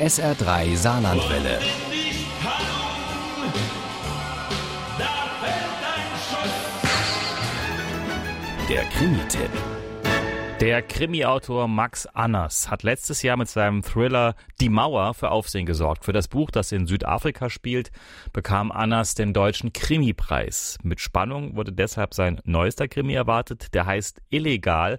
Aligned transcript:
SR3 0.00 0.76
Saarlandwelle. 0.76 1.58
Der 8.70 8.82
Krimi-Tipp. 8.84 9.50
Der 10.58 10.80
Krimi-Autor 10.80 11.68
Max 11.68 12.06
Annas 12.06 12.70
hat 12.70 12.82
letztes 12.82 13.20
Jahr 13.20 13.36
mit 13.36 13.50
seinem 13.50 13.82
Thriller 13.82 14.36
Die 14.62 14.70
Mauer 14.70 15.12
für 15.12 15.30
Aufsehen 15.30 15.66
gesorgt. 15.66 16.06
Für 16.06 16.14
das 16.14 16.28
Buch, 16.28 16.50
das 16.50 16.72
in 16.72 16.86
Südafrika 16.86 17.50
spielt, 17.50 17.90
bekam 18.32 18.72
Annas 18.72 19.14
den 19.14 19.34
deutschen 19.34 19.74
Krimi-Preis. 19.74 20.78
Mit 20.82 21.00
Spannung 21.00 21.56
wurde 21.56 21.72
deshalb 21.72 22.14
sein 22.14 22.40
neuester 22.44 22.88
Krimi 22.88 23.12
erwartet, 23.12 23.74
der 23.74 23.84
heißt 23.84 24.22
Illegal 24.30 24.98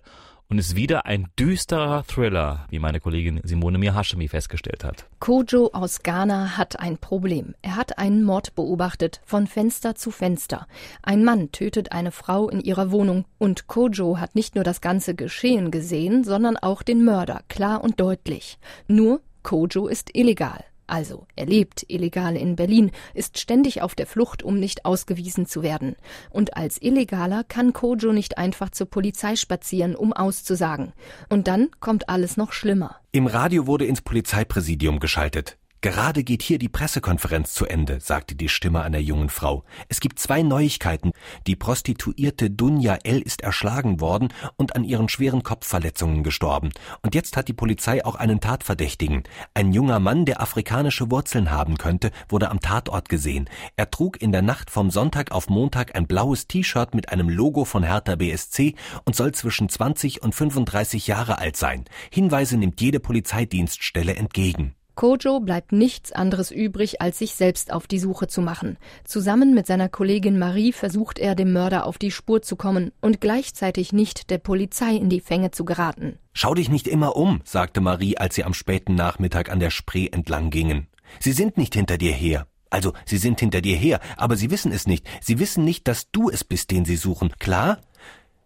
und 0.51 0.57
ist 0.57 0.75
wieder 0.75 1.05
ein 1.05 1.27
düsterer 1.39 2.03
Thriller, 2.03 2.65
wie 2.69 2.79
meine 2.79 2.99
Kollegin 2.99 3.39
Simone 3.43 3.77
Mir 3.77 3.95
Hashemi 3.95 4.27
festgestellt 4.27 4.83
hat. 4.83 5.05
Kojo 5.19 5.69
aus 5.71 6.03
Ghana 6.03 6.57
hat 6.57 6.77
ein 6.77 6.97
Problem. 6.97 7.55
Er 7.61 7.77
hat 7.77 7.97
einen 7.97 8.23
Mord 8.23 8.53
beobachtet, 8.53 9.21
von 9.23 9.47
Fenster 9.47 9.95
zu 9.95 10.11
Fenster. 10.11 10.67
Ein 11.03 11.23
Mann 11.23 11.53
tötet 11.53 11.93
eine 11.93 12.11
Frau 12.11 12.49
in 12.49 12.59
ihrer 12.59 12.91
Wohnung 12.91 13.23
und 13.37 13.67
Kojo 13.67 14.19
hat 14.19 14.35
nicht 14.35 14.55
nur 14.55 14.65
das 14.65 14.81
ganze 14.81 15.15
Geschehen 15.15 15.71
gesehen, 15.71 16.25
sondern 16.25 16.57
auch 16.57 16.83
den 16.83 17.05
Mörder, 17.05 17.43
klar 17.47 17.81
und 17.81 18.01
deutlich. 18.01 18.59
Nur 18.89 19.21
Kojo 19.43 19.87
ist 19.87 20.13
illegal. 20.13 20.65
Also, 20.91 21.25
er 21.37 21.45
lebt 21.45 21.85
illegal 21.87 22.35
in 22.35 22.57
Berlin, 22.57 22.91
ist 23.13 23.39
ständig 23.39 23.81
auf 23.81 23.95
der 23.95 24.05
Flucht, 24.05 24.43
um 24.43 24.59
nicht 24.59 24.83
ausgewiesen 24.83 25.45
zu 25.45 25.63
werden. 25.63 25.95
Und 26.29 26.57
als 26.57 26.81
Illegaler 26.81 27.45
kann 27.45 27.71
Kojo 27.71 28.11
nicht 28.11 28.37
einfach 28.37 28.71
zur 28.71 28.89
Polizei 28.89 29.37
spazieren, 29.37 29.95
um 29.95 30.11
auszusagen. 30.11 30.91
Und 31.29 31.47
dann 31.47 31.69
kommt 31.79 32.09
alles 32.09 32.35
noch 32.35 32.51
schlimmer. 32.51 32.97
Im 33.13 33.25
Radio 33.25 33.67
wurde 33.67 33.85
ins 33.85 34.01
Polizeipräsidium 34.01 34.99
geschaltet. 34.99 35.57
Gerade 35.83 36.23
geht 36.23 36.43
hier 36.43 36.59
die 36.59 36.69
Pressekonferenz 36.69 37.55
zu 37.55 37.65
Ende, 37.65 37.99
sagte 38.01 38.35
die 38.35 38.49
Stimme 38.49 38.83
einer 38.83 38.99
jungen 38.99 39.29
Frau. 39.29 39.63
Es 39.89 39.99
gibt 39.99 40.19
zwei 40.19 40.43
Neuigkeiten. 40.43 41.11
Die 41.47 41.55
Prostituierte 41.55 42.51
Dunja 42.51 42.99
L. 43.03 43.19
ist 43.19 43.41
erschlagen 43.41 43.99
worden 43.99 44.31
und 44.57 44.75
an 44.75 44.83
ihren 44.83 45.09
schweren 45.09 45.41
Kopfverletzungen 45.41 46.21
gestorben. 46.21 46.69
Und 47.01 47.15
jetzt 47.15 47.35
hat 47.35 47.47
die 47.47 47.53
Polizei 47.53 48.05
auch 48.05 48.13
einen 48.13 48.39
Tatverdächtigen. 48.39 49.23
Ein 49.55 49.73
junger 49.73 49.99
Mann, 49.99 50.25
der 50.25 50.39
afrikanische 50.39 51.09
Wurzeln 51.09 51.49
haben 51.49 51.79
könnte, 51.79 52.11
wurde 52.29 52.51
am 52.51 52.59
Tatort 52.59 53.09
gesehen. 53.09 53.49
Er 53.75 53.89
trug 53.89 54.21
in 54.21 54.31
der 54.31 54.43
Nacht 54.43 54.69
vom 54.69 54.91
Sonntag 54.91 55.31
auf 55.31 55.49
Montag 55.49 55.95
ein 55.95 56.05
blaues 56.05 56.45
T-Shirt 56.45 56.93
mit 56.93 57.09
einem 57.09 57.27
Logo 57.27 57.65
von 57.65 57.81
Hertha 57.81 58.17
BSC 58.17 58.75
und 59.05 59.15
soll 59.15 59.31
zwischen 59.31 59.67
20 59.67 60.21
und 60.21 60.35
35 60.35 61.07
Jahre 61.07 61.39
alt 61.39 61.57
sein. 61.57 61.85
Hinweise 62.11 62.57
nimmt 62.57 62.79
jede 62.81 62.99
Polizeidienststelle 62.99 64.15
entgegen. 64.15 64.75
Kojo 65.01 65.39
bleibt 65.39 65.71
nichts 65.71 66.11
anderes 66.11 66.51
übrig, 66.51 67.01
als 67.01 67.17
sich 67.17 67.33
selbst 67.33 67.73
auf 67.73 67.87
die 67.87 67.97
Suche 67.97 68.27
zu 68.27 68.39
machen. 68.39 68.77
Zusammen 69.03 69.55
mit 69.55 69.65
seiner 69.65 69.89
Kollegin 69.89 70.37
Marie 70.37 70.73
versucht 70.73 71.17
er, 71.17 71.33
dem 71.33 71.53
Mörder 71.53 71.87
auf 71.87 71.97
die 71.97 72.11
Spur 72.11 72.43
zu 72.43 72.55
kommen 72.55 72.91
und 73.01 73.19
gleichzeitig 73.19 73.93
nicht 73.93 74.29
der 74.29 74.37
Polizei 74.37 74.95
in 74.95 75.09
die 75.09 75.19
Fänge 75.19 75.49
zu 75.49 75.65
geraten. 75.65 76.19
Schau 76.33 76.53
dich 76.53 76.69
nicht 76.69 76.87
immer 76.87 77.15
um, 77.15 77.41
sagte 77.45 77.81
Marie, 77.81 78.17
als 78.17 78.35
sie 78.35 78.43
am 78.43 78.53
späten 78.53 78.93
Nachmittag 78.93 79.49
an 79.49 79.59
der 79.59 79.71
Spree 79.71 80.05
entlang 80.05 80.51
gingen. 80.51 80.85
Sie 81.19 81.31
sind 81.31 81.57
nicht 81.57 81.73
hinter 81.73 81.97
dir 81.97 82.13
her. 82.13 82.45
Also, 82.69 82.93
sie 83.03 83.17
sind 83.17 83.39
hinter 83.39 83.61
dir 83.61 83.77
her, 83.77 84.01
aber 84.17 84.35
sie 84.35 84.51
wissen 84.51 84.71
es 84.71 84.85
nicht. 84.85 85.09
Sie 85.19 85.39
wissen 85.39 85.65
nicht, 85.65 85.87
dass 85.87 86.11
du 86.11 86.29
es 86.29 86.43
bist, 86.43 86.69
den 86.69 86.85
sie 86.85 86.95
suchen. 86.95 87.33
Klar? 87.39 87.79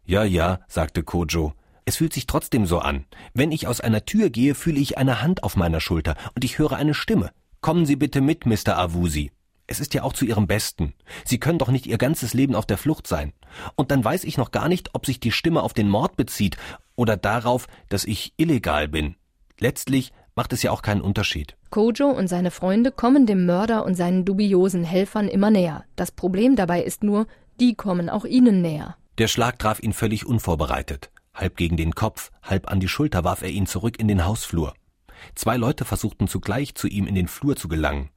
Ja, 0.06 0.24
ja, 0.24 0.62
sagte 0.70 1.04
Kojo. 1.04 1.52
Es 1.86 1.98
fühlt 1.98 2.14
sich 2.14 2.26
trotzdem 2.26 2.66
so 2.66 2.80
an. 2.80 3.06
Wenn 3.36 3.52
ich 3.52 3.68
aus 3.68 3.80
einer 3.80 4.06
Tür 4.06 4.32
gehe, 4.32 4.56
fühle 4.56 4.80
ich 4.80 4.98
eine 4.98 5.22
Hand 5.22 5.44
auf 5.44 5.56
meiner 5.56 5.80
Schulter 5.80 6.16
und 6.34 6.44
ich 6.44 6.58
höre 6.58 6.74
eine 6.74 6.96
Stimme. 6.96 7.32
Kommen 7.62 7.86
Sie 7.86 7.96
bitte 7.96 8.22
mit, 8.22 8.48
Mr. 8.48 8.76
Avusi. 8.78 9.32
Es 9.68 9.80
ist 9.80 9.94
ja 9.94 10.04
auch 10.04 10.14
zu 10.14 10.26
Ihrem 10.26 10.48
Besten. 10.48 10.94
Sie 11.26 11.40
können 11.40 11.60
doch 11.60 11.70
nicht 11.70 11.86
Ihr 11.86 12.00
ganzes 12.00 12.34
Leben 12.34 12.56
auf 12.56 12.66
der 12.66 12.78
Flucht 12.78 13.06
sein. 13.06 13.34
Und 13.76 13.92
dann 13.92 14.04
weiß 14.04 14.24
ich 14.24 14.38
noch 14.38 14.52
gar 14.52 14.68
nicht, 14.68 14.90
ob 14.94 15.06
sich 15.06 15.20
die 15.20 15.32
Stimme 15.32 15.62
auf 15.62 15.74
den 15.74 15.90
Mord 15.90 16.18
bezieht 16.18 16.58
oder 16.96 17.18
darauf, 17.18 17.68
dass 17.90 18.04
ich 18.04 18.34
illegal 18.38 18.88
bin. 18.88 19.16
Letztlich 19.60 20.12
macht 20.36 20.54
es 20.54 20.64
ja 20.64 20.72
auch 20.72 20.82
keinen 20.82 21.02
Unterschied. 21.02 21.56
Kojo 21.70 22.10
und 22.10 22.28
seine 22.28 22.52
Freunde 22.52 22.92
kommen 22.92 23.26
dem 23.26 23.46
Mörder 23.46 23.86
und 23.86 23.96
seinen 23.96 24.26
dubiosen 24.26 24.84
Helfern 24.84 25.28
immer 25.28 25.52
näher. 25.52 25.86
Das 25.96 26.12
Problem 26.12 26.56
dabei 26.56 26.84
ist 26.84 27.04
nur, 27.04 27.28
die 27.60 27.76
kommen 27.76 28.10
auch 28.10 28.26
ihnen 28.26 28.62
näher. 28.62 28.98
Der 29.18 29.28
Schlag 29.28 29.60
traf 29.60 29.82
ihn 29.82 29.94
völlig 29.94 30.26
unvorbereitet. 30.26 31.10
Halb 31.36 31.58
gegen 31.58 31.76
den 31.76 31.94
Kopf, 31.94 32.32
halb 32.42 32.72
an 32.72 32.80
die 32.80 32.88
Schulter 32.88 33.26
warf 33.26 33.42
er 33.42 33.50
ihn 33.50 33.68
zurück 33.68 34.00
in 34.00 34.08
den 34.08 34.26
Hausflur. 34.26 34.74
Zwei 35.36 35.58
Leute 35.58 35.84
versuchten 35.84 36.30
zugleich 36.30 36.76
zu 36.76 36.88
ihm 36.88 37.08
in 37.08 37.16
den 37.16 37.28
Flur 37.28 37.58
zu 37.58 37.68
gelangen. 37.68 38.10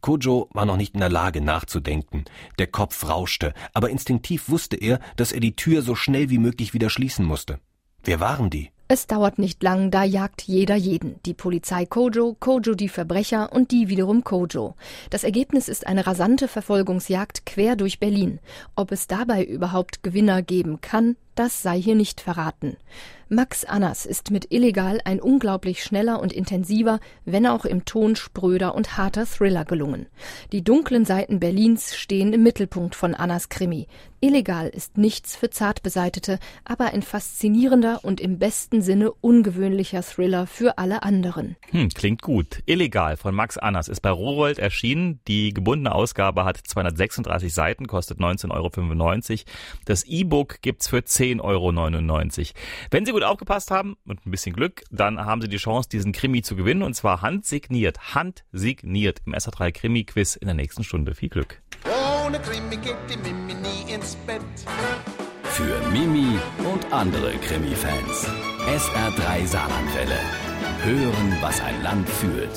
Kojo 0.00 0.48
war 0.52 0.64
noch 0.64 0.76
nicht 0.76 0.94
in 0.94 1.00
der 1.00 1.10
Lage 1.10 1.40
nachzudenken. 1.40 2.24
Der 2.58 2.68
Kopf 2.68 3.08
rauschte, 3.08 3.52
aber 3.74 3.90
instinktiv 3.90 4.48
wusste 4.48 4.76
er, 4.76 5.00
dass 5.16 5.32
er 5.32 5.40
die 5.40 5.56
Tür 5.56 5.82
so 5.82 5.94
schnell 5.94 6.30
wie 6.30 6.38
möglich 6.38 6.72
wieder 6.72 6.90
schließen 6.90 7.24
musste. 7.24 7.58
Wer 8.02 8.20
waren 8.20 8.48
die? 8.48 8.70
Es 8.92 9.06
dauert 9.06 9.38
nicht 9.38 9.62
lang, 9.62 9.92
da 9.92 10.02
jagt 10.02 10.42
jeder 10.42 10.74
jeden. 10.74 11.20
Die 11.24 11.34
Polizei 11.34 11.86
Kojo, 11.86 12.34
Kojo 12.40 12.74
die 12.74 12.88
Verbrecher 12.88 13.52
und 13.52 13.70
die 13.70 13.88
wiederum 13.88 14.24
Kojo. 14.24 14.74
Das 15.10 15.22
Ergebnis 15.22 15.68
ist 15.68 15.86
eine 15.86 16.06
rasante 16.08 16.48
Verfolgungsjagd 16.48 17.46
quer 17.46 17.76
durch 17.76 18.00
Berlin. 18.00 18.40
Ob 18.74 18.90
es 18.90 19.06
dabei 19.06 19.44
überhaupt 19.44 20.02
Gewinner 20.02 20.42
geben 20.42 20.80
kann, 20.80 21.16
das 21.34 21.62
sei 21.62 21.80
hier 21.80 21.94
nicht 21.94 22.20
verraten. 22.20 22.76
Max 23.32 23.64
Annas 23.64 24.06
ist 24.06 24.32
mit 24.32 24.50
Illegal 24.50 25.00
ein 25.04 25.20
unglaublich 25.20 25.84
schneller 25.84 26.20
und 26.20 26.32
intensiver, 26.32 26.98
wenn 27.24 27.46
auch 27.46 27.64
im 27.64 27.84
Ton 27.84 28.16
spröder 28.16 28.74
und 28.74 28.96
harter 28.96 29.24
Thriller 29.24 29.64
gelungen. 29.64 30.06
Die 30.50 30.64
dunklen 30.64 31.04
Seiten 31.04 31.38
Berlins 31.38 31.96
stehen 31.96 32.32
im 32.32 32.42
Mittelpunkt 32.42 32.96
von 32.96 33.14
Annas 33.14 33.48
Krimi. 33.48 33.86
Illegal 34.18 34.68
ist 34.68 34.98
nichts 34.98 35.36
für 35.36 35.48
Zartbeseitete, 35.48 36.40
aber 36.64 36.86
ein 36.86 37.02
faszinierender 37.02 38.00
und 38.02 38.20
im 38.20 38.40
besten 38.40 38.82
Sinne 38.82 39.12
ungewöhnlicher 39.12 40.02
Thriller 40.02 40.48
für 40.48 40.76
alle 40.76 41.04
anderen. 41.04 41.56
Hm, 41.70 41.88
klingt 41.90 42.22
gut. 42.22 42.62
Illegal 42.66 43.16
von 43.16 43.32
Max 43.32 43.56
Annas 43.56 43.86
ist 43.86 44.00
bei 44.00 44.10
Rowold 44.10 44.58
erschienen. 44.58 45.20
Die 45.28 45.54
gebundene 45.54 45.94
Ausgabe 45.94 46.44
hat 46.44 46.58
236 46.58 47.54
Seiten, 47.54 47.86
kostet 47.86 48.18
19,95 48.18 48.50
Euro. 48.50 49.42
Das 49.84 50.02
E-Book 50.02 50.60
gibt's 50.62 50.88
für 50.88 51.04
10,99 51.38 51.40
Euro. 51.42 52.52
Wenn 52.90 53.06
Sie 53.06 53.12
gut 53.12 53.22
aufgepasst 53.22 53.70
haben 53.70 53.96
und 54.06 54.26
ein 54.26 54.30
bisschen 54.30 54.54
Glück, 54.54 54.82
dann 54.90 55.24
haben 55.24 55.40
Sie 55.40 55.48
die 55.48 55.56
Chance, 55.56 55.88
diesen 55.88 56.12
Krimi 56.12 56.42
zu 56.42 56.56
gewinnen 56.56 56.82
und 56.82 56.94
zwar 56.94 57.22
handsigniert, 57.22 58.14
handsigniert 58.14 59.20
im 59.26 59.34
SA3 59.34 59.72
Krimi 59.72 60.04
Quiz 60.04 60.36
in 60.36 60.46
der 60.46 60.54
nächsten 60.54 60.84
Stunde. 60.84 61.14
Viel 61.14 61.28
Glück. 61.28 61.62
Ohne 62.26 62.38
Krimi 62.40 62.76
geht 62.76 62.96
die 63.08 63.16
Mimi 63.16 63.54
nie 63.54 63.92
ins 63.92 64.16
Bett. 64.26 64.40
Für 65.44 65.80
Mimi 65.90 66.38
und 66.72 66.92
andere 66.92 67.32
Krimi-Fans. 67.32 68.28
SR3 68.66 69.46
Saarlandwelle. 69.46 70.18
Hören, 70.84 71.36
was 71.40 71.60
ein 71.60 71.82
Land 71.82 72.08
fühlt. 72.08 72.50